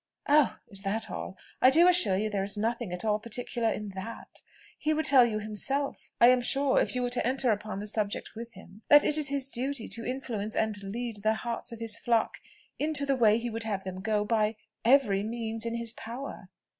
[0.27, 0.57] "Oh!
[0.67, 1.37] is that all?
[1.61, 4.41] I do assure you there is nothing at all particular in that.
[4.79, 7.85] He would tell you himself, I am sure, if you were to enter upon the
[7.85, 11.79] subject with him, that it is his duty to influence and lead the hearts of
[11.79, 12.37] his flock
[12.79, 16.49] into the way he would have them go, by every means in his power."